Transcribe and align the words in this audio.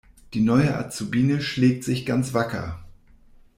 Die 0.33 0.41
neue 0.41 0.75
Azubine 0.75 1.41
schlägt 1.43 1.83
sich 1.83 2.07
ganz 2.07 2.33
wacker. 2.33 2.83